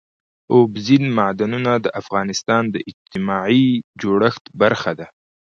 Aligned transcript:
اوبزین 0.53 1.03
معدنونه 1.17 1.71
د 1.85 1.87
افغانستان 2.01 2.63
د 2.73 2.75
اجتماعي 2.89 3.65
جوړښت 4.01 4.43
برخه 4.61 4.91
ده. 4.99 5.07